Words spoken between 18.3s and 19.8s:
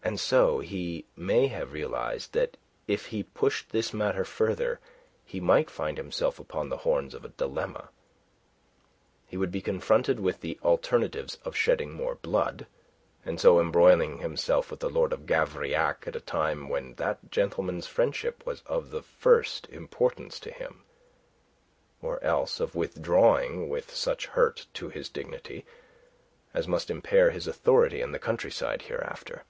was of the first